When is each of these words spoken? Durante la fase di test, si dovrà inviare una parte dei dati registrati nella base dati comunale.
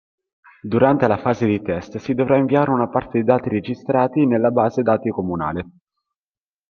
Durante 0.63 1.07
la 1.07 1.19
fase 1.19 1.45
di 1.45 1.61
test, 1.61 1.97
si 1.99 2.15
dovrà 2.15 2.35
inviare 2.35 2.71
una 2.71 2.89
parte 2.89 3.19
dei 3.19 3.23
dati 3.23 3.49
registrati 3.49 4.25
nella 4.25 4.49
base 4.49 4.81
dati 4.81 5.11
comunale. 5.11 5.69